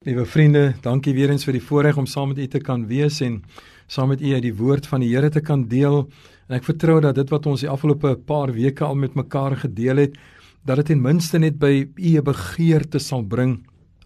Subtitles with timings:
[0.00, 3.18] Liewe vriende, dankie weer eens vir die voorreg om saam met u te kan wees
[3.20, 3.34] en
[3.84, 6.06] saam met u uit die woord van die Here te kan deel.
[6.48, 10.00] En ek vertrou dat dit wat ons die afgelope paar weke al met mekaar gedeel
[10.00, 10.16] het,
[10.64, 13.58] dat dit ten minste net by u 'n begeerte sal bring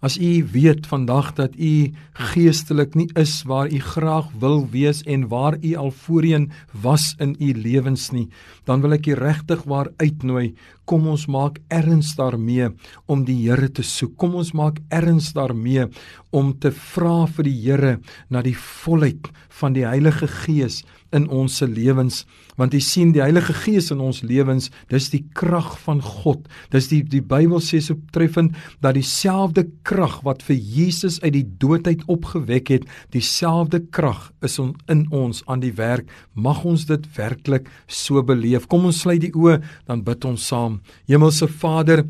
[0.05, 5.27] As u weet vandag dat u geestelik nie is waar u graag wil wees en
[5.27, 8.27] waar u al voorheen was in u lewens nie,
[8.63, 10.53] dan wil ek u regtig waar uitnooi.
[10.85, 12.69] Kom ons maak erns daarmee
[13.09, 14.13] om die Here te soek.
[14.21, 15.87] Kom ons maak erns daarmee
[16.35, 17.93] om te vra vir die Here
[18.29, 20.83] na die volheid van die Heilige Gees
[21.15, 22.23] in ons se lewens.
[22.59, 26.45] Want jy sien die Heilige Gees in ons lewens dis die krag van God.
[26.73, 31.45] Dis die die Bybel sê so treffend dat dieselfde krag wat vir Jesus uit die
[31.61, 36.09] dood uit opgewek het dieselfde krag is in ons aan die werk.
[36.33, 38.69] Mag ons dit werklik so beleef?
[38.69, 40.74] Kom ons sluit die oë dan bid ons saam
[41.07, 42.05] Hemelse Vader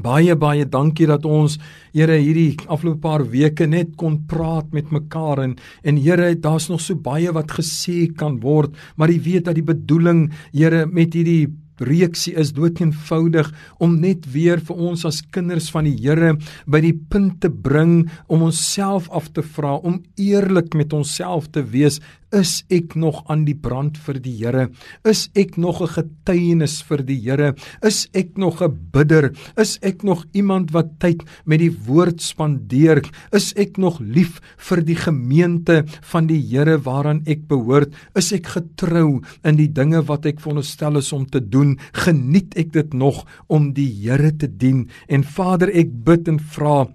[0.00, 1.58] Baie baie dankie dat ons
[1.92, 6.80] Here hierdie afgelope paar weke net kon praat met mekaar en en Here daar's nog
[6.80, 11.50] so baie wat gesê kan word maar jy weet dat die bedoeling Here met hierdie
[11.80, 13.48] reeksie is doeteenvoudig
[13.80, 16.34] om net weer vir ons as kinders van die Here
[16.70, 21.64] by die punt te bring om onsself af te vra om eerlik met onsself te
[21.64, 24.68] wees Is ek nog aan die brand vir die Here?
[25.02, 27.54] Is ek nog 'n getuienis vir die Here?
[27.82, 29.32] Is ek nog 'n bidder?
[29.58, 33.02] Is ek nog iemand wat tyd met die woord spandeer?
[33.32, 37.92] Is ek nog lief vir die gemeente van die Here waaraan ek behoort?
[38.14, 41.78] Is ek getrou in die dinge wat ek veronderstel is om te doen?
[41.92, 44.88] Geniet ek dit nog om die Here te dien?
[45.08, 46.86] En Vader, ek bid en vra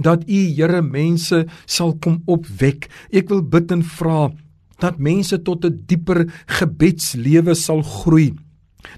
[0.00, 2.90] dat U Here mense sal kom opwek.
[3.10, 4.30] Ek wil bid en vra
[4.78, 8.34] dat mense tot 'n dieper gebedslewe sal groei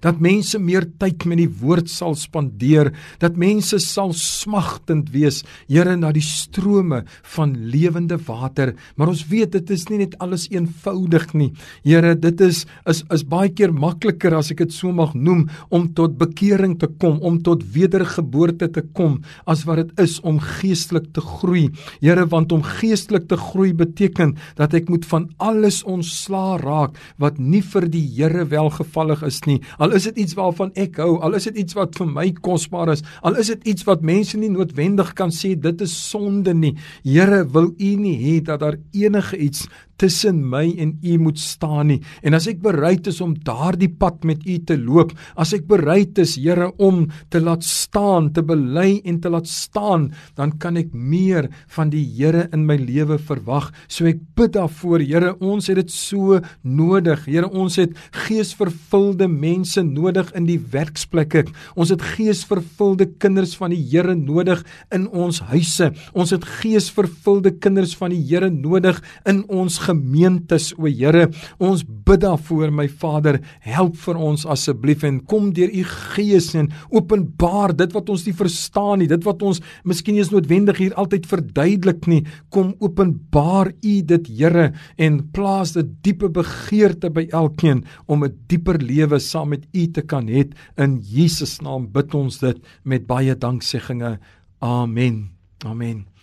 [0.04, 5.96] dat mense meer tyd met die woord sal spandeer, dat mense sal smagtend wees, Here,
[5.96, 7.02] na die strome
[7.34, 8.74] van lewende water.
[8.96, 11.50] Maar ons weet dit is nie net alles eenvoudig nie.
[11.84, 15.88] Here, dit is is is baie keer makliker as ek dit so mag noem om
[15.96, 21.10] tot bekering te kom, om tot wedergeboorte te kom as wat dit is om geestelik
[21.16, 21.68] te groei.
[22.00, 27.38] Here, want om geestelik te groei beteken dat ek moet van alles ontslaa raak wat
[27.38, 29.58] nie vir die Here welgevallig is nie.
[29.78, 32.90] Al is dit iets waarvan ek hou, al is dit iets wat vir my kosbaar
[32.96, 36.74] is, al is dit iets wat mense nie noodwendig kan sê dit is sonde nie.
[37.06, 39.68] Here, wil U nie hê dat daar enige iets
[39.98, 41.98] tussen my en u moet staan nie.
[42.22, 46.18] En as ek bereid is om daardie pad met u te loop, as ek bereid
[46.22, 50.92] is, Here, om te laat staan, te bely en te laat staan, dan kan ek
[50.94, 53.72] meer van die Here in my lewe verwag.
[53.90, 57.26] So ek bid daarvoor, Here, ons het dit so nodig.
[57.26, 57.96] Here, ons het
[58.28, 61.46] geesvervulde mense nodig in die werksplekke.
[61.78, 64.62] Ons het geesvervulde kinders van die Here nodig
[64.94, 65.90] in ons huise.
[66.14, 71.28] Ons het geesvervulde kinders van die Here nodig in ons gemeentes, o Here.
[71.58, 76.70] Ons bid daarvoor, my Vader, help vir ons asseblief en kom deur u Gees en
[76.94, 80.96] openbaar dit wat ons nie verstaan nie, dit wat ons miskien nie eens noodwendig hier
[80.98, 82.22] altyd verduidelik nie.
[82.54, 88.78] Kom openbaar u dit, Here, en plaas 'n diepe begeerte by elkeen om 'n dieper
[88.78, 90.50] lewe saam met u te kan hê.
[90.76, 94.18] In Jesus naam bid ons dit met baie danksegginge.
[94.60, 95.30] Amen.
[95.64, 96.17] Amen.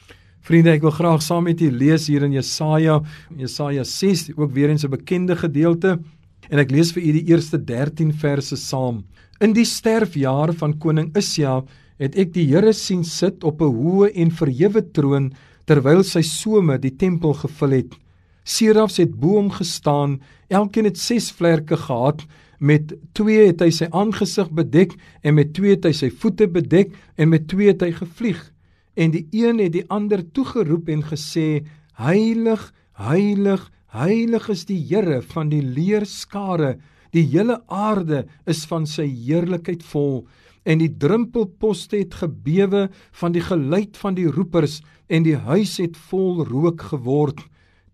[0.46, 3.00] Vriende, ek wil graag saam met u lees hier in Jesaja,
[3.34, 5.98] Jesaja 6, ook weer eens 'n bekende gedeelte.
[6.52, 9.06] En ek lees vir u die eerste 13 verse saam.
[9.42, 11.64] In die sterfjaar van koning Isia
[11.98, 15.34] het ek die Here sien sit op 'n hoë en verhewe troon
[15.66, 17.96] terwyl sy some die tempel gevul het.
[18.44, 22.24] Serafs het bo hom gestaan, elkeen het 6 vlerke gehad.
[22.60, 26.94] Met twee het hy sy aangesig bedek en met twee het hy sy voete bedek
[27.18, 28.55] en met twee het hy gevlieg
[28.96, 31.66] en die een het die ander toegeroep en gesê
[32.00, 36.76] heilig heilig heilig is die Here van die leerskare.
[37.16, 40.26] Die hele aarde is van sy heerlikheid vol.
[40.68, 42.90] En die drempelposte het gebewe
[43.22, 47.40] van die geluid van die roepers en die huis het vol rook geword.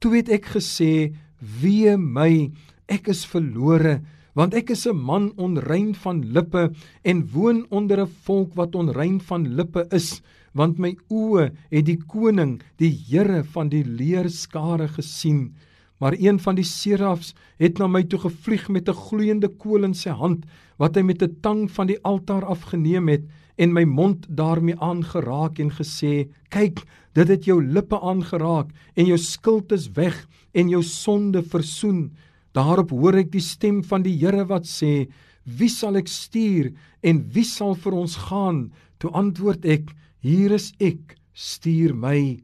[0.02, 1.12] Toe het ek gesê
[1.62, 2.50] wee my
[2.90, 4.00] ek is verlore
[4.34, 6.72] want ek is 'n man onrein van lippe
[7.04, 10.22] en woon onder 'n volk wat onrein van lippe is
[10.54, 15.52] want my oë het die koning, die Here van die leerskare gesien.
[16.02, 19.94] Maar een van die serafs het na my toe gevlieg met 'n gloeiende kool in
[19.94, 20.46] sy hand
[20.78, 23.24] wat hy met 'n tang van die altaar afgeneem het
[23.58, 26.84] en my mond daarmee aangeraak en gesê: "Kyk,
[27.14, 32.12] dit het jou lippe aangeraak en jou skuld is weg en jou sonde versoen."
[32.52, 35.08] Daarop hoor ek die stem van die Here wat sê:
[35.44, 40.72] "Wie sal ek stuur en wie sal vir ons gaan?" Toe antwoord ek: Hier is
[40.80, 42.40] ek, stuur my."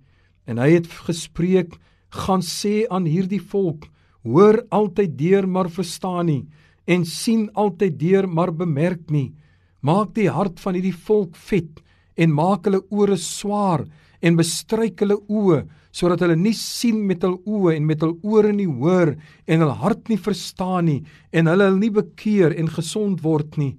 [0.48, 1.78] En hy het gespreek:
[2.10, 3.88] "Gaan sê aan hierdie volk:
[4.24, 6.48] Hoor altyd deur, maar verstaan nie,
[6.88, 9.34] en sien altyd deur, maar bemerk nie.
[9.82, 11.84] Maak die hart van hierdie volk vet
[12.18, 13.86] en maak hulle ore swaar
[14.26, 15.62] en bestryk hulle oë
[15.94, 19.14] sodat hulle nie sien met hul oë en met hul ore nie hoor
[19.48, 21.00] en hul hart nie verstaan nie
[21.32, 23.76] en hulle nie bekeer en gesond word nie.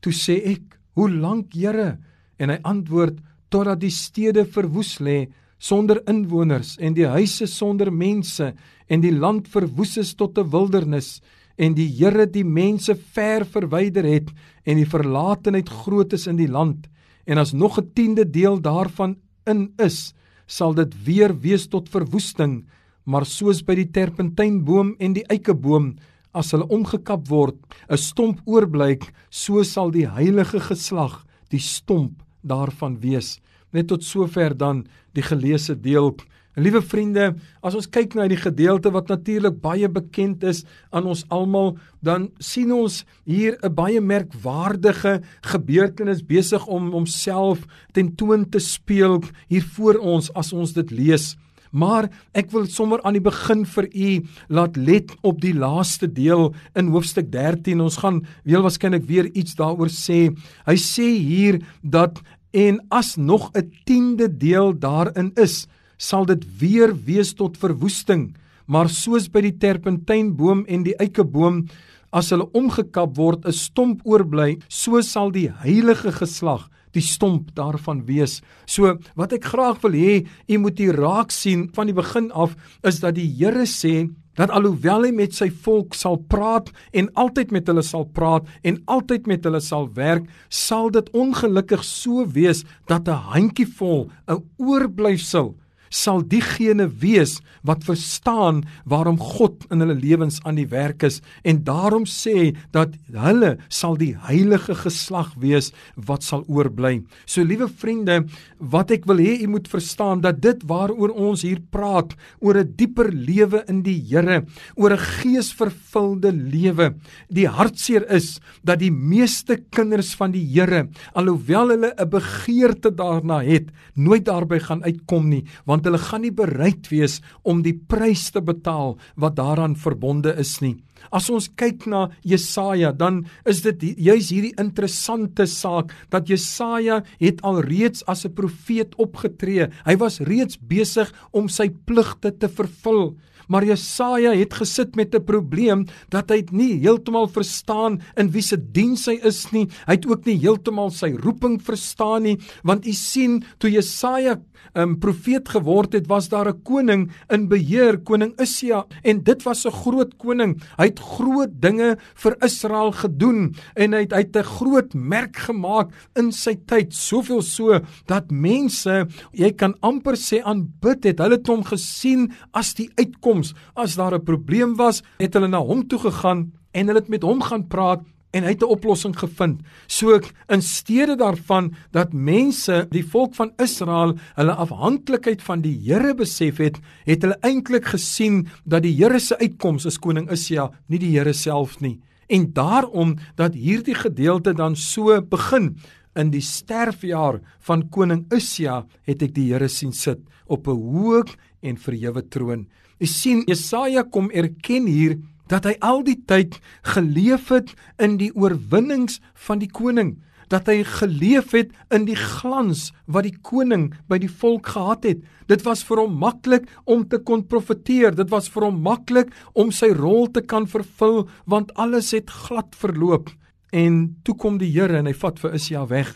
[0.00, 1.98] Toe sê ek: "Hoe lank, Here?"
[2.38, 3.20] En hy antwoord:
[3.52, 5.28] "Totdat die stede verwoes lê
[5.58, 8.54] sonder inwoners en die huise sonder mense
[8.88, 11.20] en die land verwoes is tot 'n wildernis."
[11.58, 14.30] en die Here die mense ver verwyder het
[14.64, 16.88] en die verlatenheid groot is in die land
[17.26, 19.16] en as nog 'n tiende deel daarvan
[19.46, 20.14] in is
[20.46, 22.66] sal dit weer wees tot verwoesting,
[23.04, 25.96] maar soos by die terpentynboom en die eikeboom
[26.34, 27.56] as hulle omgekap word,
[27.88, 33.40] 'n stomp oorblyk, so sal die heilige geslag die stomp daarvan wees.
[33.72, 36.12] Net tot sover dan die geleesde deel
[36.60, 37.30] liewe vriende,
[37.64, 40.62] as ons kyk na die gedeelte wat natuurlik baie bekend is
[40.92, 48.50] aan ons almal, dan sien ons hier 'n baie merkwaardige gebeurtenis besig om homself tentoon
[48.50, 51.36] te speel hier voor ons as ons dit lees.
[51.72, 54.10] Maar ek wil sommer aan die begin vir u
[54.52, 57.80] laat let op die laaste deel in hoofstuk 13.
[57.80, 60.28] Ons gaan weer waarskynlik weer iets daaroor sê.
[60.68, 62.20] Hy sê hier dat
[62.52, 65.66] en as nog 'n tiende deel daarin is,
[65.96, 68.34] sal dit weer wees tot verwoesting,
[68.66, 71.68] maar soos by die terpentynboom en die eikeboom
[72.12, 78.04] as hulle omgekap word, 'n stomp oorbly, so sal die heilige geslag die stomp daarvan
[78.06, 78.40] wees.
[78.66, 80.14] So wat ek graag wil hê
[80.48, 84.52] u moet hier raak sien van die begin af is dat die Here sê dat
[84.54, 89.28] alhoewel hy met sy volk sal praat en altyd met hulle sal praat en altyd
[89.28, 95.54] met hulle sal werk, sal dit ongelukkig so wees dat 'n handjievol 'n oorblyfsel
[95.92, 97.36] sal diegene wees
[97.68, 102.96] wat verstaan waarom God in hulle lewens aan die werk is en daarom sê dat
[103.12, 107.02] hulle sal die heilige geslag wees wat sal oorbly.
[107.26, 108.22] So liewe vriende,
[108.58, 112.74] wat ek wil hê u moet verstaan dat dit waaroor ons hier praat, oor 'n
[112.76, 114.44] dieper lewe in die Here,
[114.76, 116.94] oor 'n geesvervulde lewe.
[117.28, 123.42] Die hartseer is dat die meeste kinders van die Here, alhoewel hulle 'n begeerte daarna
[123.42, 127.74] het, nooit daarby gaan uitkom nie, want want hulle gaan nie bereid wees om die
[127.74, 130.76] prys te betaal wat daaraan verbonde is nie.
[131.10, 137.42] As ons kyk na Jesaja, dan is dit juis hierdie interessante saak dat Jesaja het
[137.42, 139.66] alreeds as 'n profeet opgetree.
[139.84, 143.16] Hy was reeds besig om sy pligte te vervul.
[143.48, 148.56] Maar Jesaja het gesit met 'n probleem dat hy nie heeltemal verstaan in wie se
[148.56, 149.68] diens hy is nie.
[149.86, 154.38] Hy het ook nie heeltemal sy roeping verstaan nie, want u sien toe Jesaja
[154.74, 159.42] 'n um, profeet geword het, was daar 'n koning in beheer, koning Isia, en dit
[159.42, 160.62] was 'n groot koning.
[160.78, 165.90] Hy het groot dinge vir Israel gedoen en hy het uit 'n groot merk gemaak
[166.14, 171.18] in sy tyd, soveel so dat mense, jy kan amper sê aanbid het.
[171.18, 173.41] Hulle het hom gesien as die uitkoms.
[173.74, 177.22] As daar 'n probleem was, het hulle na hom toe gegaan en hulle het met
[177.22, 178.02] hom gaan praat
[178.32, 179.60] en hy het 'n oplossing gevind.
[179.86, 186.14] So in steede daarvan dat mense, die volk van Israel, hulle afhanklikheid van die Here
[186.14, 190.98] besef het, het hulle eintlik gesien dat die Here se uitkoms is koning Isia, nie
[190.98, 192.00] die Here self nie.
[192.28, 195.76] En daarom dat hierdie gedeelte dan so begin
[196.14, 201.24] in die sterfjaar van koning Isia, het ek die Here sien sit op 'n hoë
[201.62, 202.66] en verhewe troon.
[203.02, 205.16] Jy sien Jesaja kom erken hier
[205.50, 206.60] dat hy al die tyd
[206.94, 209.18] geleef het in die oorwinnings
[209.48, 210.20] van die koning
[210.52, 215.22] dat hy geleef het in die glans wat die koning by die volk gehad het.
[215.48, 219.72] Dit was vir hom maklik om te kon profeteer dit was vir hom maklik om
[219.74, 223.32] sy rol te kan vervul want alles het glad verloop.
[223.72, 226.12] En toe kom die Here en hy vat vir Isia weg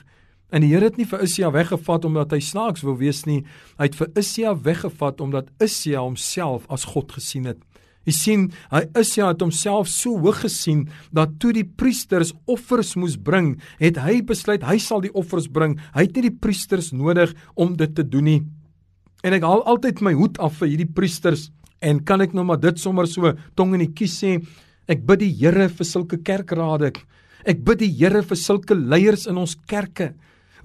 [0.56, 3.42] en die Here het nie vir Isia weggevat omdat hy snaaks wou wees nie
[3.76, 7.60] hy het vir Isia weggevat omdat Isia homself as God gesien het
[8.06, 10.84] Jy sien, hy is ja het homself so hoog gesien
[11.14, 15.74] dat toe die priesters offers moes bring, het hy besluit hy sal die offers bring.
[15.90, 18.38] Hy het nie die priesters nodig om dit te doen nie.
[19.26, 21.48] En ek haal altyd my hoed af vir hierdie priesters
[21.82, 24.36] en kan ek nou maar dit sommer so tong in die kies sê,
[24.86, 26.92] ek bid die Here vir sulke kerkrade.
[27.42, 30.12] Ek bid die Here vir sulke leiers in ons kerke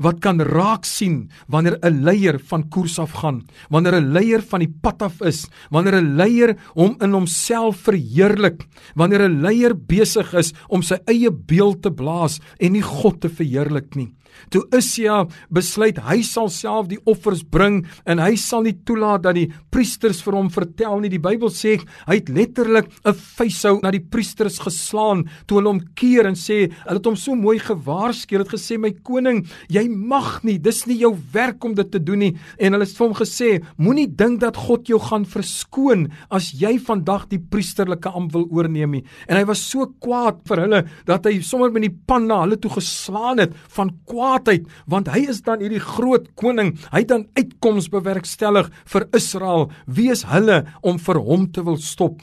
[0.01, 4.60] wat kan raak sien wanneer 'n leier van koers af gaan, wanneer 'n leier van
[4.60, 10.34] die pad af is, wanneer 'n leier hom in homself verheerlik, wanneer 'n leier besig
[10.34, 14.12] is om sy eie beeld te blaas en nie God te verheerlik nie.
[14.51, 19.38] Toe Isia besluit hy sal self die offers bring en hy sal nie toelaat dat
[19.38, 21.11] die priesters vir hom vertel nie.
[21.13, 25.81] Die Bybel sê hy het letterlik 'n vuishou na die priesters geslaan toe hulle hom
[25.95, 28.35] keer en sê hulle het hom so mooi gewaarsku.
[28.35, 30.57] Hulle het gesê my koning, jy mag nie.
[30.57, 32.38] Dis nie jou werk om dit te doen nie.
[32.59, 36.79] En hulle het vir hom gesê moenie dink dat God jou gaan verskoon as jy
[36.79, 39.03] vandag die priesterlike ampt wil oorneem nie.
[39.27, 42.57] En hy was so kwaad vir hulle dat hy sommer met die pan na hulle
[42.57, 46.75] toe geslaan het van kwaad kwaadheid want hy is dan hierdie groot koning.
[46.94, 49.70] Hy dan uitkoms bewerkstellig vir Israel.
[49.88, 52.22] Wie is hulle om vir hom te wil stop.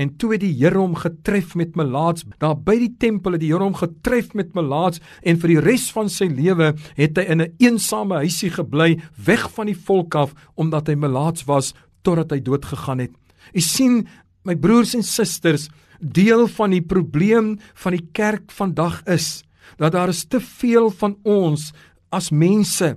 [0.00, 2.24] En toe het die Here hom getref met melaats.
[2.40, 5.88] Daar by die tempel het die Here hom getref met melaats en vir die res
[5.92, 10.34] van sy lewe het hy in 'n eensame huisie gebly weg van die volk af
[10.56, 13.12] omdat hy melaats was totdat hy dood gegaan het.
[13.54, 14.06] U sien
[14.44, 15.68] my broers en susters
[16.00, 19.44] deel van die probleem van die kerk vandag is
[19.80, 21.70] dat daar is te veel van ons
[22.12, 22.94] as mense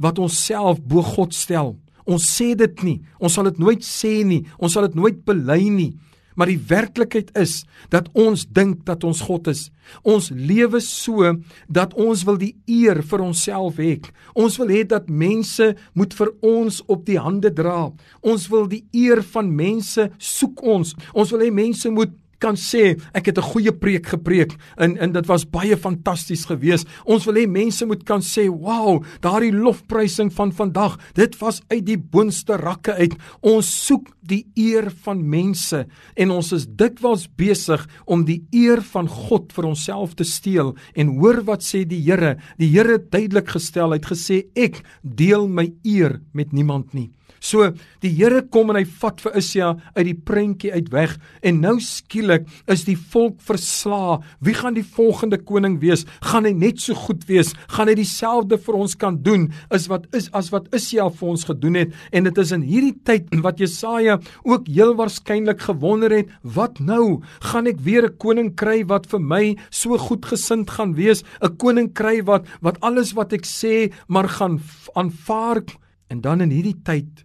[0.00, 1.74] wat onsself bo God stel.
[2.04, 2.98] Ons sê dit nie.
[3.20, 4.42] Ons sal dit nooit sê nie.
[4.58, 5.92] Ons sal dit nooit bely nie.
[6.34, 7.60] Maar die werklikheid is
[7.92, 9.68] dat ons dink dat ons God is.
[10.02, 11.30] Ons lewe so
[11.70, 14.00] dat ons wil die eer vir onsself hê.
[14.34, 17.92] Ons wil hê dat mense moet vir ons op die hande dra.
[18.20, 20.96] Ons wil die eer van mense soek ons.
[21.14, 25.12] Ons wil hê mense moet kan sê ek het 'n goeie preek gepreek en en
[25.12, 26.86] dit was baie fantasties geweest.
[27.04, 31.86] Ons wil hê mense moet kan sê, "Wow, daardie lofprysing van vandag, dit was uit
[31.86, 35.86] die boonste rakke uit." Ons soek die eer van mense
[36.16, 40.74] en ons is dikwels besig om die eer van God vir onsself te steel.
[40.94, 42.36] En hoor wat sê die Here?
[42.58, 47.10] Die Here het duidelik gestel, hy het gesê, "Ek deel my eer met niemand nie."
[47.44, 47.66] So
[48.00, 51.74] die Here kom en hy vat vir Isia uit die prentjie uit weg en nou
[51.84, 54.20] skielik is die volk versla.
[54.44, 56.06] Wie gaan die volgende koning wees?
[56.24, 57.52] Gaan hy net so goed wees?
[57.74, 61.44] Gaan hy dieselfde vir ons kan doen as wat is as wat Isia vir ons
[61.50, 61.92] gedoen het?
[62.16, 67.20] En dit is in hierdie tyd wat Jesaja ook heel waarskynlik gewonder het, wat nou?
[67.52, 71.22] Gaan ek weer 'n koning kry wat vir my so goedgesind gaan wees?
[71.42, 74.60] 'n Koning kry wat wat alles wat ek sê maar gaan
[74.94, 75.62] aanvaar
[76.08, 77.24] en dan in hierdie tyd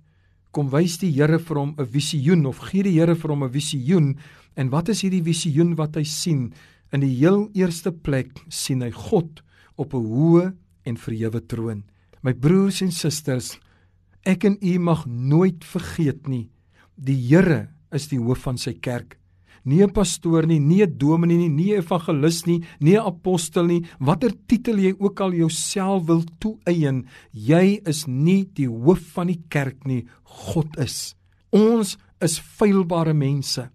[0.52, 3.52] kom wys die Here vir hom 'n visioen of gee die Here vir hom 'n
[3.52, 4.18] visioen.
[4.56, 6.54] En wat is hierdie visioen wat hy sien?
[6.92, 9.44] In die heel eerste plek sien hy God
[9.78, 10.54] op 'n hoë
[10.86, 11.84] en verhewe troon.
[12.24, 13.60] My broers en susters
[14.26, 16.50] ek en u mag nooit vergeet nie.
[16.96, 19.19] Die Here is die hoof van sy kerk
[19.64, 23.66] nie 'n pastoor nie, nie 'n dominee nie, nie 'n evangelis nie, nie 'n apostel
[23.66, 29.28] nie, watter titel jy ook al jouself wil toeëien, jy is nie die hoof van
[29.28, 31.16] die kerk nie, God is.
[31.52, 33.70] Ons is feilbare mense.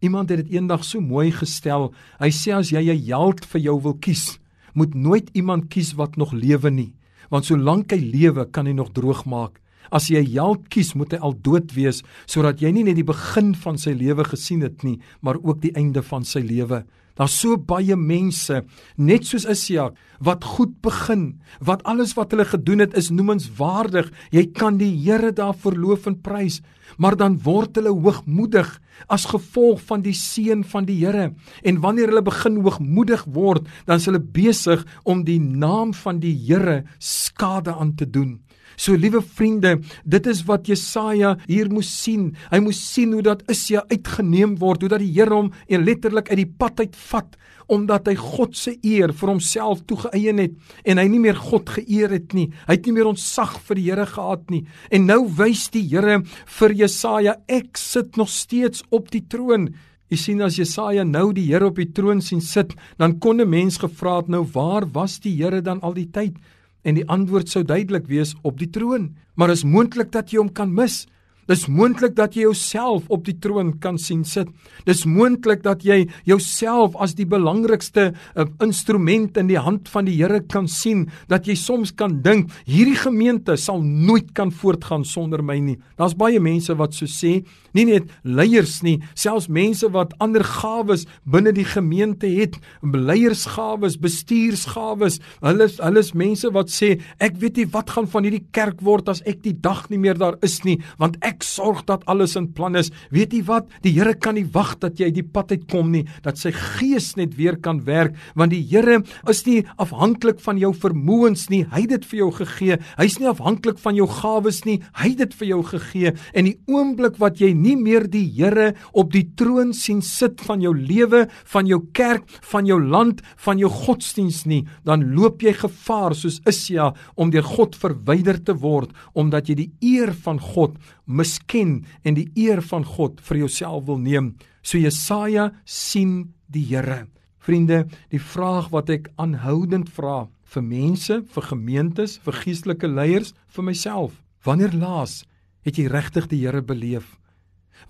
[0.00, 1.92] Iemand het dit eendag so mooi gestel.
[2.20, 4.38] Hy sê as jy 'n held vir jou wil kies,
[4.74, 6.94] moet nooit iemand kies wat nog lewe nie,
[7.30, 9.60] want solank hy lewe, kan hy nog droog maak.
[9.90, 13.54] As jy held kies, moet hy al dood wees sodat jy nie net die begin
[13.54, 16.84] van sy lewe gesien het nie, maar ook die einde van sy lewe.
[17.14, 18.64] Daar's so baie mense,
[18.98, 19.92] net soos Isia,
[20.24, 24.08] wat goed begin, wat alles wat hulle gedoen het is noemenswaardig.
[24.34, 26.58] Jy kan die Here daarvoor loof en prys,
[26.98, 28.72] maar dan word hulle hoogmoedig
[29.06, 31.30] as gevolg van die seën van die Here.
[31.62, 36.34] En wanneer hulle begin hoogmoedig word, dan is hulle besig om die naam van die
[36.34, 38.40] Here skade aan te doen.
[38.76, 42.32] So liewe vriende, dit is wat Jesaja hier moes sien.
[42.50, 46.40] Hy moes sien hoe dat Isia uitgeneem word, hoe dat die Here hom letterlik uit
[46.42, 47.36] die pad uitvat
[47.72, 52.12] omdat hy God se eer vir homself toegeëien het en hy nie meer God geëer
[52.12, 52.50] het nie.
[52.68, 54.62] Hy het nie meer ontsag vir die Here gehad nie.
[54.92, 56.20] En nou wys die Here
[56.58, 59.70] vir Jesaja, ek sit nog steeds op die troon.
[60.12, 63.48] Jy sien as Jesaja nou die Here op die troon sien sit, dan kon 'n
[63.48, 66.36] mens gevra het nou waar was die Here dan al die tyd?
[66.84, 69.14] En die antwoord sou duidelik wees op die troon.
[69.34, 71.04] Maar is moontlik dat jy hom kan mis.
[71.50, 74.48] Dis moontlik dat jy jouself op die troon kan sien sit.
[74.88, 80.16] Dis moontlik dat jy jouself as die belangrikste uh, instrument in die hand van die
[80.16, 85.42] Here kan sien, dat jy soms kan dink hierdie gemeente sal nooit kan voortgaan sonder
[85.44, 85.76] my nie.
[85.98, 87.42] Daar's baie mense wat so sê,
[87.74, 95.18] nie net leiers nie, selfs mense wat ander gawes binne die gemeente het, leiersgawes, bestuursgawes.
[95.44, 99.10] Hulle hulle is mense wat sê ek weet nie wat gaan van hierdie kerk word
[99.10, 102.36] as ek die dag nie meer daar is nie, want ek ek sorg dat alles
[102.38, 102.90] in plan is.
[103.14, 103.68] Weet jy wat?
[103.84, 107.36] Die Here kan nie wag dat jy die pad uitkom nie, dat sy gees net
[107.38, 109.00] weer kan werk, want die Here
[109.30, 111.64] is nie afhanklik van jou vermoëns nie.
[111.72, 112.78] Hy het dit vir jou gegee.
[112.98, 114.80] Hy's nie afhanklik van jou gawes nie.
[114.98, 116.14] Hy het dit vir jou gegee.
[116.34, 120.62] En die oomblik wat jy nie meer die Here op die troon sien sit van
[120.64, 125.54] jou lewe, van jou kerk, van jou land, van jou godsdiens nie, dan loop jy
[125.58, 130.76] gevaar soos Isia om deur God verwyder te word omdat jy die eer van God
[131.04, 134.34] misken en die eer van God vir jouself wil neem.
[134.62, 137.06] So Jesaja sien die Here.
[137.44, 143.66] Vriende, die vraag wat ek aanhoudend vra vir mense, vir gemeentes, vir geestelike leiers, vir
[143.66, 144.14] myself.
[144.44, 145.24] Wanneer laas
[145.64, 147.18] het jy regtig die Here beleef?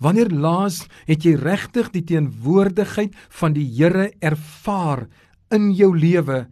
[0.03, 5.05] Wanneer laas het jy regtig die teenwoordigheid van die Here ervaar
[5.53, 6.45] in jou lewe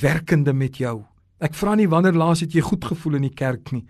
[0.00, 1.02] werkende met jou?
[1.42, 3.84] Ek vra nie wanneer laas het jy goed gevoel in die kerk nie.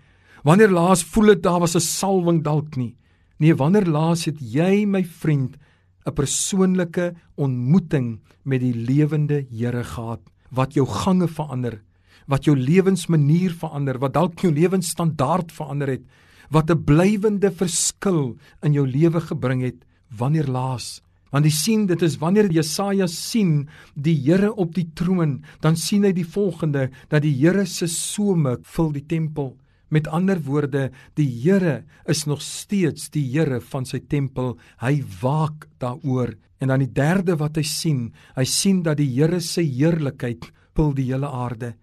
[0.47, 2.95] Wanneer laas voel dit daar was 'n salwing dalk nie.
[3.37, 5.57] Nee, wanneer laas het jy my vriend
[6.05, 11.81] 'n persoonlike ontmoeting met die lewende Here gehad wat jou gange verander,
[12.27, 16.03] wat jou lewensmanier verander, wat dalk jou lewensstandaard verander het,
[16.49, 21.01] wat 'n blywende verskil in jou lewe gebring het wanneer laas
[21.31, 26.03] Want jy sien dit is wanneer Jesaja sien die Here op die troon, dan sien
[26.03, 29.57] hy die volgende dat die Here se some vul die tempel.
[29.89, 34.57] Met ander woorde, die Here is nog steeds die Here van sy tempel.
[34.83, 36.35] Hy waak daaroor.
[36.59, 40.93] En dan die derde wat hy sien, hy sien dat die Here se heerlikheid vul
[40.97, 41.75] die hele aarde.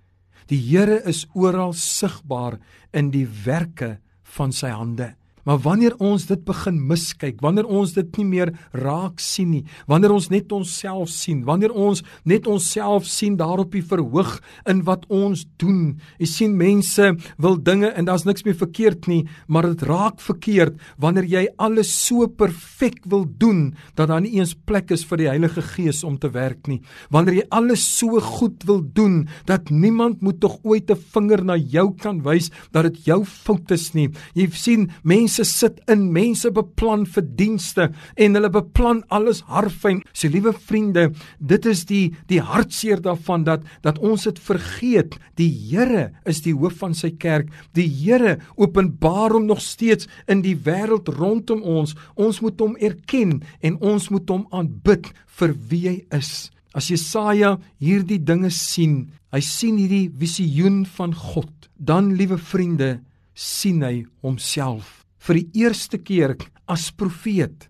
[0.51, 2.59] Die Here is oral sigbaar
[2.93, 3.99] in die werke
[4.37, 5.15] van sy hande.
[5.45, 10.15] Maar wanneer ons dit begin miskyk, wanneer ons dit nie meer raak sien nie, wanneer
[10.15, 14.39] ons net onsself sien, wanneer ons net onsself sien daarop die verhoog
[14.71, 15.99] in wat ons doen.
[16.19, 17.11] Jy sien mense
[17.43, 21.93] wil dinge en daar's niks meer verkeerd nie, maar dit raak verkeerd wanneer jy alles
[21.93, 26.17] so perfek wil doen dat daar nie eens plek is vir die Heilige Gees om
[26.21, 26.81] te werk nie.
[27.13, 31.57] Wanneer jy alles so goed wil doen dat niemand moet tog ooit 'n vinger na
[31.57, 34.09] jou kan wys dat dit jou fout is nie.
[34.35, 40.03] Jy sien mense mense sit in, mense beplan vir dienste en hulle beplan alles harfyn.
[40.15, 41.11] So liewe vriende,
[41.41, 45.19] dit is die die hartseer daarvan dat dat ons dit vergeet.
[45.37, 47.51] Die Here is die hoof van sy kerk.
[47.75, 51.97] Die Here openbaar hom nog steeds in die wêreld rondom ons.
[52.15, 56.51] Ons moet hom erken en ons moet hom aanbid vir wie hy is.
[56.75, 63.01] As Jesaja hierdie dinge sien, hy sien hierdie visioen van God, dan liewe vriende,
[63.35, 66.37] sien hy homself vir die eerste keer
[66.69, 67.69] as profeet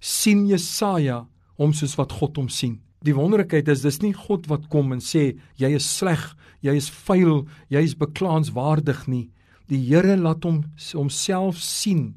[0.00, 1.24] sien Jesaja
[1.56, 2.80] hom soos wat God hom sien.
[3.06, 6.22] Die wonderlikheid is dis nie God wat kom en sê jy is sleg,
[6.64, 9.28] jy is vuil, jy is beklaanswaardig nie.
[9.70, 10.64] Die Here laat hom
[10.94, 12.16] homself sien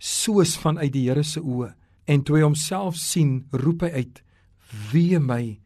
[0.00, 1.74] soos vanuit die Here se oë
[2.10, 4.22] en toe hy homself sien, roep hy uit:
[4.92, 5.60] "Wee my,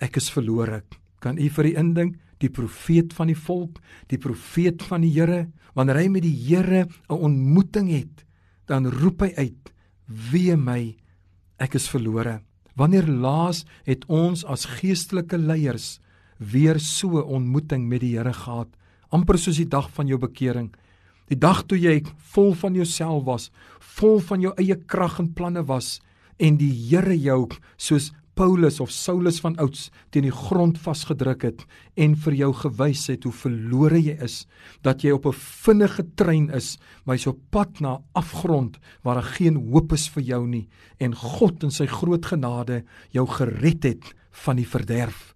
[0.00, 0.82] ek is verlore."
[1.20, 3.78] Kan u vir u indink die profeet van die volk,
[4.10, 5.46] die profeet van die Here,
[5.78, 8.24] wanneer hy met die Here 'n ontmoeting het,
[8.66, 9.72] dan roep hy uit:
[10.06, 10.96] "Wee my,
[11.58, 12.42] ek is verlore."
[12.74, 16.00] Wanneer laas het ons as geestelike leiers
[16.38, 18.68] weer so 'n ontmoeting met die Here gehad,
[19.10, 20.74] amper soos die dag van jou bekering?
[21.28, 25.64] Die dag toe jy vol van jouself was, vol van jou eie krag en planne
[25.64, 26.00] was
[26.38, 31.64] en die Here jou soos Paulus of Saulus van ouds teen die grond vasgedruk het
[32.00, 34.46] en vir jou gewys het hoe verlore jy is,
[34.80, 39.34] dat jy op 'n vinnige trein is, maar jy's op pad na afgrond waar daar
[39.36, 40.68] geen hoop is vir jou nie
[40.98, 45.31] en God in sy groot genade jou gered het van die verderf.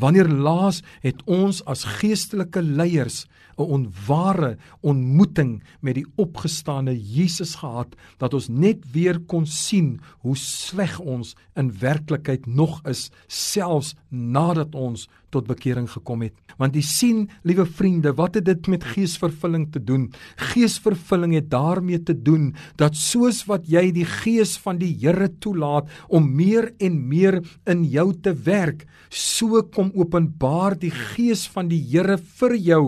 [0.00, 3.26] Wanneer laas het ons as geestelike leiers
[3.60, 10.36] 'n onware ontmoeting met die opgestane Jesus gehad dat ons net weer kon sien hoe
[10.36, 16.34] sleg ons in werklikheid nog is selfs nadat ons tot bekering gekom het.
[16.60, 20.08] Want jy sien, liewe vriende, wat het dit met geesvervulling te doen?
[20.52, 25.88] Geesvervulling het daarmee te doen dat soos wat jy die gees van die Here toelaat
[26.08, 27.40] om meer en meer
[27.70, 32.84] in jou te werk, so kom openbaar die gees van die Here vir jou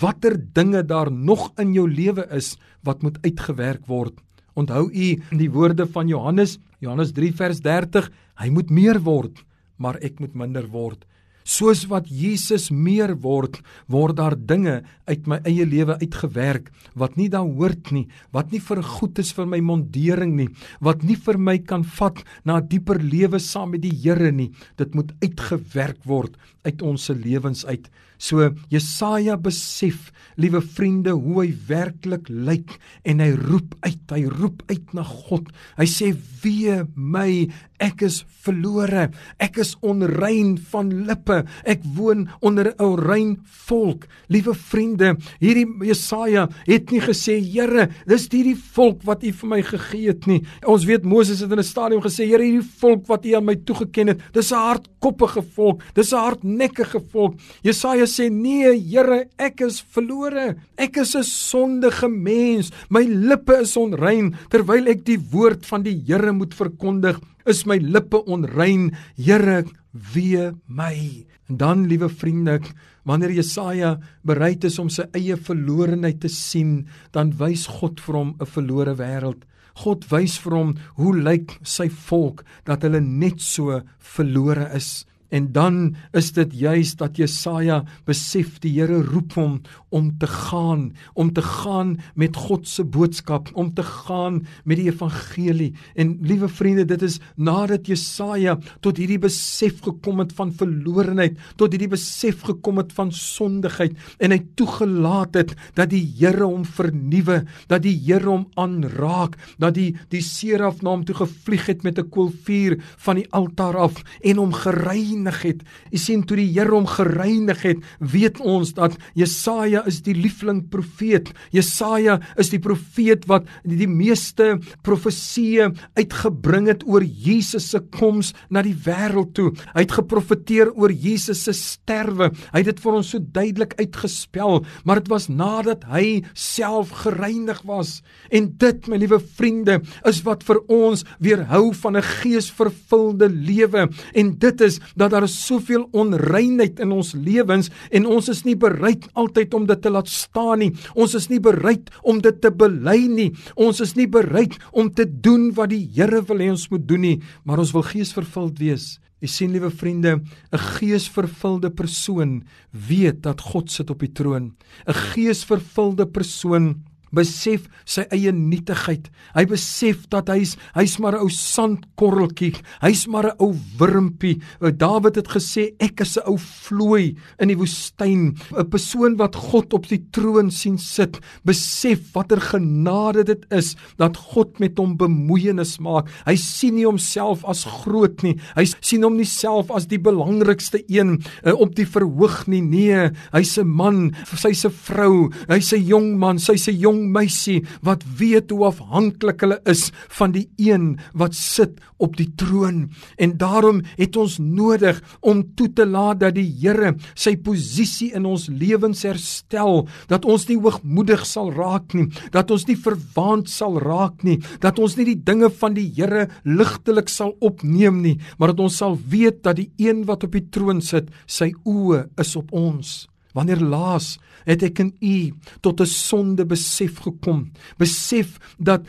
[0.00, 4.18] watter dinge daar nog in jou lewe is wat moet uitgewerk word.
[4.58, 8.08] Onthou u die woorde van Johannes, Johannes 3 vers 30,
[8.42, 9.44] hy moet meer word,
[9.78, 11.04] maar ek moet minder word.
[11.48, 17.30] Soos wat Jesus meer word, word daar dinge uit my eie lewe uitgewerk wat nie
[17.32, 18.04] daar hoort nie,
[18.36, 20.50] wat nie vir goed is vir my mondering nie,
[20.84, 24.52] wat nie vir my kan vat na 'n dieper lewe saam met die Here nie.
[24.76, 26.36] Dit moet uitgewerk word
[26.68, 27.88] uit ons se lewens uit.
[28.18, 32.74] So Jesaja besef, liewe vriende, hoe hy werklik lyk
[33.06, 35.46] en hy roep uit, hy roep uit na God.
[35.78, 36.10] Hy sê:
[36.42, 39.10] "Wee my, ek is verlore.
[39.38, 41.44] Ek is onrein van lippe.
[41.64, 48.28] Ek woon onder 'n onrein volk." Liewe vriende, hierdie Jesaja het nie gesê, "Here, dis
[48.30, 51.62] hierdie volk wat U vir my gegee het nie." Ons weet Moses het in 'n
[51.62, 55.82] stadium gesê, "Here, hierdie volk wat U aan my toegeken het, dis 'n hardkoppige volk.
[55.94, 56.16] Dis 'n
[56.58, 60.56] hardnekkige volk." Jesaja sê, "Nee, Here, ek is verlore.
[60.76, 62.70] Ek is 'n sondige mens.
[62.90, 67.78] My lippe is onrein terwyl ek die woord van die Here moet verkondig." is my
[67.78, 68.94] lippe onrein.
[69.16, 71.26] Here, wee my.
[71.48, 72.60] En dan, liewe vriende,
[73.04, 78.34] wanneer Jesaja bereid is om sy eie verlorenheid te sien, dan wys God vir hom
[78.38, 79.42] 'n verlore wêreld.
[79.84, 85.06] God wys vir hom hoe lyk sy volk dat hulle net so verlore is.
[85.28, 89.58] En dan is dit juis dat Jesaja besef die Here roep hom
[89.92, 94.88] om te gaan, om te gaan met God se boodskap, om te gaan met die
[94.88, 95.74] evangelie.
[95.94, 101.72] En liewe vriende, dit is nadat Jesaja tot hierdie besef gekom het van verlorenheid, tot
[101.76, 107.42] hierdie besef gekom het van sondigheid en hy toegelaat het dat die Here hom vernuwe,
[107.68, 111.98] dat die Here hom aanraak, dat die die seraf na hom toe gevlieg het met
[111.98, 115.62] 'n koolvuur van die altaar af en hom gereinig gereinig het.
[115.92, 120.68] U sien toe die Here hom gereinig het, weet ons dat Jesaja is die liefling
[120.70, 121.32] profeet.
[121.52, 128.62] Jesaja is die profeet wat die, meeste profeseë uitgebring het oor Jesus se koms na
[128.62, 129.52] die wêreld toe.
[129.74, 132.30] Hy het geprofeteer oor Jesus se sterwe.
[132.52, 137.62] Hy het dit vir ons so duidelik uitgespel, maar dit was nadat hy self gereinig
[137.64, 138.02] was.
[138.30, 143.88] En dit, my liewe vriende, is wat vir ons weerhou van 'n geesvervulde lewe.
[144.14, 148.56] En dit is dat dat daar soveel onreinheid in ons lewens en ons is nie
[148.56, 150.70] bereid altyd om dit te laat staan nie.
[150.94, 153.32] Ons is nie bereid om dit te bely nie.
[153.56, 157.00] Ons is nie bereid om te doen wat die Here wil hê ons moet doen
[157.00, 158.98] nie, maar ons wil geesvervuld wees.
[159.18, 160.20] Jy sien liewe vriende,
[160.52, 164.54] 'n geesvervulde persoon weet dat God sit op die troon.
[164.86, 169.08] 'n Geesvervulde persoon besef sy eie nietigheid.
[169.34, 172.54] Hy besef dat hy's hy's maar 'n ou sandkorreltjie.
[172.82, 174.40] Hy's maar 'n ou wurmpie.
[174.60, 178.36] Dawid het gesê ek is 'n ou vlooi in die woestyn.
[178.56, 184.16] 'n Persoon wat God op die troon sien sit, besef watter genade dit is dat
[184.16, 186.08] God met hom bemoeienis maak.
[186.26, 188.38] Hy sien nie homself as groot nie.
[188.56, 192.62] Hy sien hom nie self as die belangrikste een uh, op die verhoog nie.
[192.62, 197.12] Nee, hy's 'n man, sy's 'n vrou, hy's 'n jong man, sy's 'n jong jong
[197.14, 202.90] meisie wat weet hoe afhanklik hulle is van die een wat sit op die troon.
[203.18, 208.26] En daarom het ons nodig om toe te laat dat die Here sy posisie in
[208.26, 213.78] ons lewens herstel dat ons nie hoogmoedig sal raak nie dat ons nie verwaand sal
[213.82, 218.54] raak nie dat ons nie die dinge van die Here ligtelik sal opneem nie maar
[218.54, 222.34] dat ons sal weet dat die een wat op die troon sit sy oë is
[222.38, 223.06] op ons
[223.38, 224.16] Wanneer laas
[224.48, 225.18] het ek in u
[225.62, 227.52] tot 'n sonde besef gekom?
[227.78, 228.82] Besef dat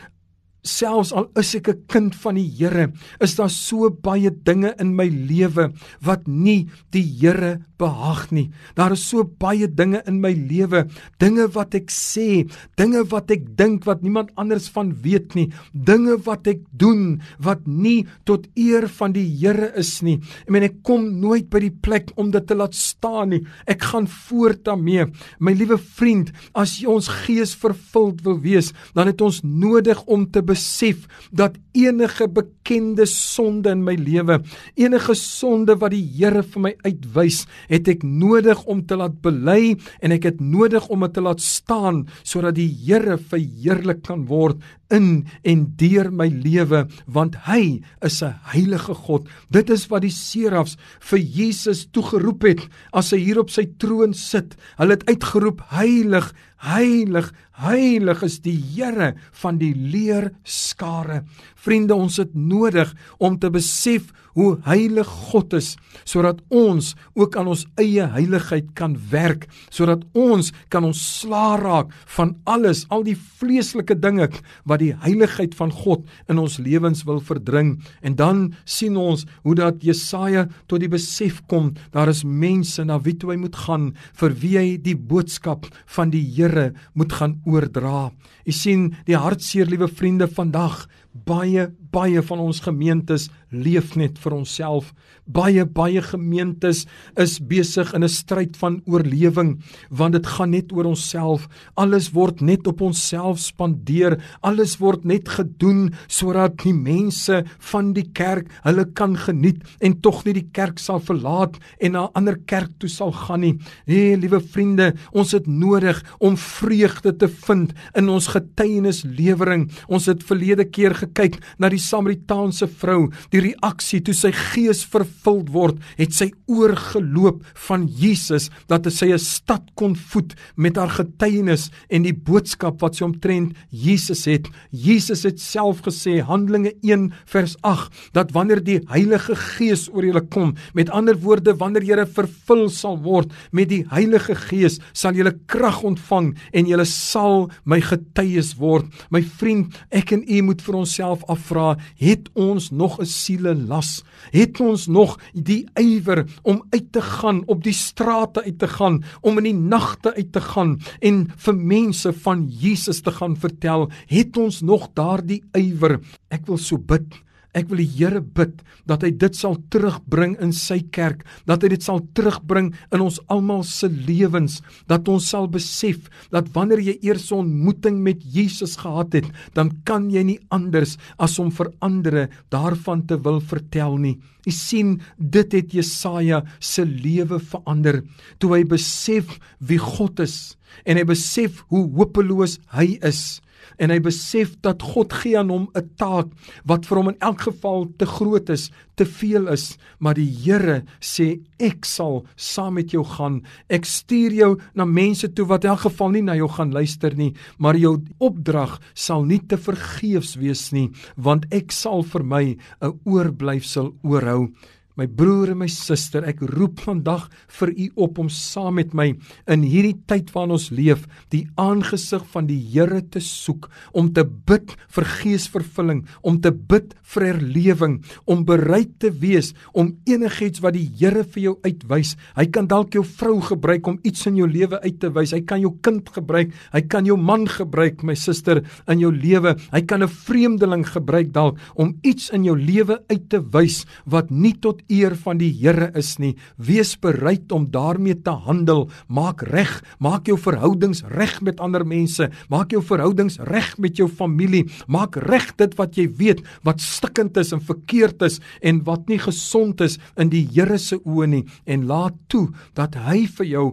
[0.62, 4.94] selfs al is ek 'n kind van die Here, is daar so baie dinge in
[4.96, 8.50] my lewe wat nie die Here behaag nie.
[8.76, 10.86] Daar is so baie dinge in my lewe,
[11.18, 12.44] dinge wat ek sê,
[12.76, 17.66] dinge wat ek dink wat niemand anders van weet nie, dinge wat ek doen wat
[17.66, 20.18] nie tot eer van die Here is nie.
[20.44, 23.42] Ek meen ek kom nooit by die plek om dit te laat staan nie.
[23.70, 25.06] Ek gaan voort daarmee.
[25.40, 30.26] My liewe vriend, as jy ons gees vervuld wil wees, dan het ons nodig om
[30.28, 34.40] te besef dat enige bekende sonde in my lewe,
[34.74, 39.76] enige sonde wat die Here vir my uitwys, het ek nodig om te laat bely
[40.02, 44.60] en ek het nodig om dit te laat staan sodat die Here verheerlik kan word
[44.90, 49.28] in en deur my lewe want hy is 'n heilige God.
[49.50, 54.14] Dit is wat die serafs vir Jesus toegeroep het as hy hier op sy troon
[54.14, 54.56] sit.
[54.78, 61.22] Hulle het uitgeroep heilig, heilig, heilig is die Here van die leer skare.
[61.56, 67.50] Vriende, ons het nodig om te besef hoe heilig God is sodat ons ook aan
[67.52, 73.96] ons eie heiligheid kan werk sodat ons kan ontslaa raak van alles al die vleeslike
[74.00, 74.30] dinge
[74.68, 79.56] wat die heiligheid van God in ons lewens wil verdring en dan sien ons hoe
[79.58, 83.90] dat Jesaja tot die besef kom daar is mense na wie toe hy moet gaan
[84.20, 88.10] vir wie hy die boodskap van die Here moet gaan oordra.
[88.46, 90.86] U sien die hartseer liewe vriende vandag
[91.26, 94.92] baie baie van ons gemeentes leef net vir onsself.
[95.26, 96.84] Baie baie gemeentes
[97.18, 99.58] is besig in 'n stryd van oorlewing
[99.90, 101.48] want dit gaan net oor onsself.
[101.74, 104.18] Alles word net op onsself spandeer.
[104.42, 110.24] Alles word net gedoen sodat die mense van die kerk hulle kan geniet en tog
[110.24, 113.58] nie die kerk sal verlaat en na 'n ander kerk toe sal gaan nie.
[113.86, 119.70] Nee, liewe vriende, ons het nodig om vreugde te vind in ons getuienislewering.
[119.88, 125.50] Ons het verlede keer gekyk na die Samaritaanse vrou, die reaksie toe sy gees vervuld
[125.54, 131.70] word, het sy oorgeloop van Jesus dat sy 'n stad kon voed met haar getuienis
[131.90, 134.48] en die boodskap wat sy omtrent Jesus het.
[134.70, 140.22] Jesus het self gesê Handelinge 1 vers 8 dat wanneer die Heilige Gees oor julle
[140.28, 145.30] kom, met ander woorde wanneer jy vervul sal word met die Heilige Gees, sal jy
[145.46, 148.86] krag ontvang en jy sal my getuies word.
[149.10, 154.02] My vriend, ek en u moet vir onsself afvra, het ons nog 'n siele las?
[154.30, 159.02] Het ons nog die ywer om uit te gaan, op die strate uit te gaan,
[159.20, 163.90] om in die nagte uit te gaan en vir mense van Jesus te gaan vertel?
[164.06, 166.00] Het ons nog daardie ywer?
[166.28, 170.52] Ek wil so bid Ek wil die Here bid dat hy dit sal terugbring in
[170.54, 174.60] sy kerk, dat hy dit sal terugbring in ons almal se lewens,
[174.90, 179.70] dat ons sal besef dat wanneer jy eers 'n ontmoeting met Jesus gehad het, dan
[179.84, 184.18] kan jy nie anders as om vir ander daarvan te wil vertel nie.
[184.46, 188.02] Jy sien, dit het Jesaja se lewe verander
[188.38, 193.40] toe hy besef wie God is en hy besef hoe hopeloos hy is
[193.78, 196.28] en hy besef dat God gee aan hom 'n taak
[196.64, 200.84] wat vir hom in elk geval te groot is, te veel is, maar die Here
[201.00, 203.42] sê ek sal saam met jou gaan.
[203.68, 207.16] Ek stuur jou na mense toe wat in elk geval nie na jou gaan luister
[207.16, 212.56] nie, maar jou opdrag sal nie te vergeefs wees nie, want ek sal vir my
[212.82, 214.52] 'n oorblyfsel oorhou.
[214.98, 217.28] My broer en my suster, ek roep vandag
[217.60, 219.12] vir u op om saam met my
[219.50, 224.24] in hierdie tyd waarin ons leef, die aangesig van die Here te soek, om te
[224.24, 230.74] bid vir geesvervulling, om te bid vir herlewing, om bereid te wees om enigiets wat
[230.76, 232.16] die Here vir jou uitwys.
[232.36, 235.34] Hy kan dalk jou vrou gebruik om iets in jou lewe uit te wys.
[235.36, 236.52] Hy kan jou kind gebruik.
[236.74, 239.56] Hy kan jou man gebruik, my suster, in jou lewe.
[239.72, 244.30] Hy kan 'n vreemdeling gebruik dalk om iets in jou lewe uit te wys wat
[244.30, 246.36] nie tot eer van die Here is nie.
[246.56, 248.88] Wees bereid om daarmee te handel.
[249.08, 252.30] Maak reg, maak jou verhoudings reg met ander mense.
[252.48, 254.66] Maak jou verhoudings reg met jou familie.
[254.86, 259.20] Maak reg dit wat jy weet wat stikkend is en verkeerd is en wat nie
[259.20, 263.66] gesond is in die Here se oë nie en laat toe dat hy vir jou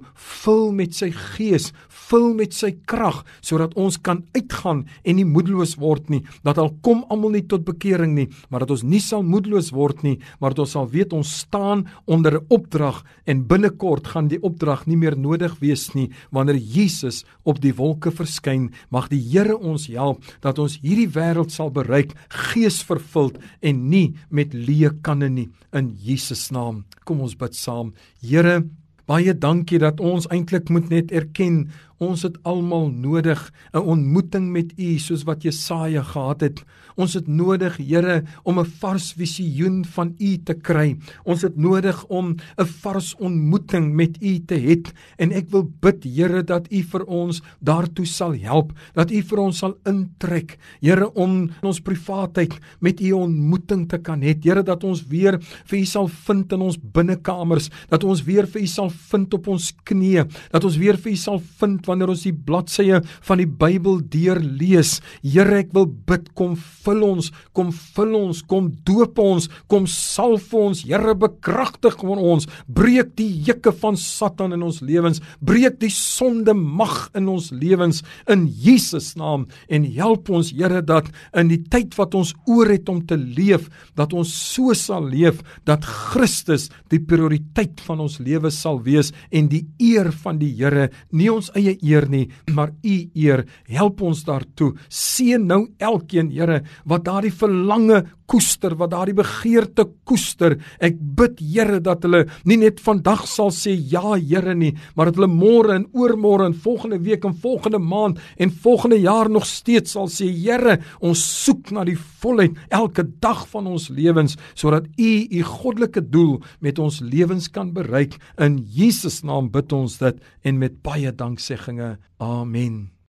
[0.44, 1.72] vul met sy gees,
[2.10, 6.22] vul met sy krag sodat ons kan uitgaan en nie moedeloos word nie.
[6.46, 10.04] Dat al kom almal nie tot bekering nie, maar dat ons nie sal moedeloos word
[10.06, 14.42] nie, maar dat ons sal weet ons staan onder 'n opdrag en binnekort gaan die
[14.42, 18.72] opdrag nie meer nodig wees nie wanneer Jesus op die wolke verskyn.
[18.90, 24.54] Mag die Here ons help dat ons hierdie wêreld sal bereik geesvervuld en nie met
[24.54, 26.86] leë kanne nie in Jesus naam.
[27.06, 27.94] Kom ons bid saam.
[28.22, 28.64] Here
[29.08, 33.40] Baie dankie dat ons eintlik moet net erken Ons het almal nodig
[33.74, 36.64] 'n ontmoeting met U soos wat Jesaja gehad het.
[36.96, 40.98] Ons het nodig, Here, om 'n vars visioen van U te kry.
[41.24, 44.94] Ons het nodig om 'n vars ontmoeting met U te hê.
[45.18, 49.38] En ek wil bid, Here, dat U vir ons daartoe sal help, dat U vir
[49.40, 54.36] ons sal intrek, Here, om ons privaatheid met U ontmoeting te kan hê.
[54.42, 58.62] Here, dat ons weer vir U sal vind in ons binnekamers, dat ons weer vir
[58.62, 62.26] U sal vind op ons knieë, dat ons weer vir U sal vind wanneer ons
[62.28, 64.98] die bladsye van die Bybel deurlees.
[65.24, 70.54] Here, ek wil bid, kom vul ons, kom vul ons, kom doop ons, kom salf
[70.58, 70.84] ons.
[70.88, 72.48] Here, bekragtig ons.
[72.68, 75.22] Breek die juke van Satan in ons lewens.
[75.40, 81.10] Breek die sonde mag in ons lewens in Jesus naam en help ons, Here, dat
[81.38, 85.42] in die tyd wat ons oor het om te leef, dat ons so sal leef
[85.68, 90.90] dat Christus die prioriteit van ons lewe sal wees en die eer van die Here,
[91.12, 93.46] nie ons eie eer nie, maar U eer.
[93.68, 94.74] Help ons daartoe.
[94.90, 100.58] Seën nou elkeen, Here, wat daardie verlange koester, wat daardie begeerte koester.
[100.84, 105.20] Ek bid, Here, dat hulle nie net vandag sal sê ja, Here nie, maar dat
[105.20, 109.96] hulle môre en oormôre en volgende week en volgende maand en volgende jaar nog steeds
[109.96, 115.12] sal sê, Here, ons soek na die volheid elke dag van ons lewens sodat U
[115.28, 118.18] U goddelike doel met ons lewens kan bereik.
[118.42, 121.82] In Jesus naam bid ons dit en met baie danksegging.
[122.18, 122.97] Amen.